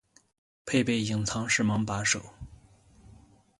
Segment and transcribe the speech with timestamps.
[0.65, 2.33] 配备隐藏式门把手